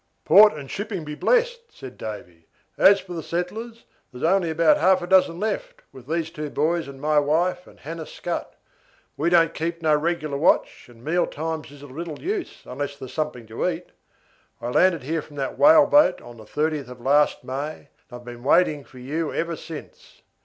"Port 0.25 0.53
and 0.53 0.67
shipping 0.71 1.03
be 1.05 1.13
blessed," 1.13 1.59
said 1.69 1.95
Davy; 1.95 2.47
"and 2.75 2.87
as 2.87 2.99
for 2.99 3.13
the 3.13 3.21
settlers, 3.21 3.85
there 4.11 4.27
are 4.27 4.33
only 4.33 4.49
about 4.49 4.79
half 4.79 5.03
a 5.03 5.05
dozen 5.05 5.39
left, 5.39 5.83
with 5.91 6.07
these 6.07 6.31
two 6.31 6.49
boys 6.49 6.87
and 6.87 6.99
my 6.99 7.19
wife, 7.19 7.67
and 7.67 7.81
Hannah 7.81 8.07
Scutt. 8.07 8.55
We 9.15 9.29
don't 9.29 9.53
keep 9.53 9.79
no 9.83 9.95
regular 9.95 10.37
watch, 10.37 10.89
and 10.89 11.03
meal 11.05 11.27
times 11.27 11.69
is 11.69 11.83
of 11.83 11.91
little 11.91 12.17
use 12.19 12.63
unless 12.65 12.97
there's 12.97 13.13
something 13.13 13.45
to 13.45 13.69
eat. 13.69 13.89
I 14.59 14.69
landed 14.69 15.03
here 15.03 15.21
from 15.21 15.35
that 15.35 15.59
whale 15.59 15.85
boat 15.85 16.19
on 16.19 16.37
the 16.37 16.45
30th 16.45 16.87
of 16.87 16.99
last 16.99 17.43
May, 17.43 17.73
and 17.77 18.09
I 18.11 18.15
have 18.15 18.25
been 18.25 18.43
waiting 18.43 18.83
for 18.83 18.97
you 18.97 19.31
ever 19.31 19.55
since. 19.55 20.23